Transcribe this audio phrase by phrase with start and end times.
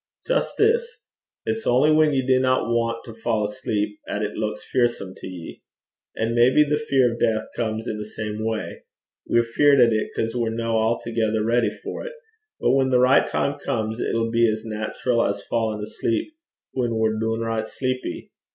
[0.25, 1.03] 'Jist this:
[1.45, 5.61] it's only whan ye dinna want to fa' asleep 'at it luiks fearsome to ye.
[6.17, 8.81] An' maybe the fear o' death comes i' the same way:
[9.27, 12.11] we're feared at it 'cause we're no a'thegither ready for 't;
[12.59, 16.33] but whan the richt time comes, it'll be as nat'ral as fa'in' asleep
[16.73, 18.31] whan we're doonricht sleepy.